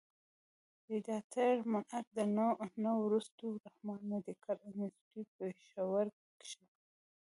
د 0.85 0.87
ريټائرډ 0.91 1.59
منټ 2.37 2.75
نه 2.83 2.91
وروستو 3.03 3.45
رحمان 3.65 3.99
مېډيکل 4.09 4.57
انسټيتيوټ 4.69 5.27
پيښور 5.37 6.05
کښې 6.39 6.63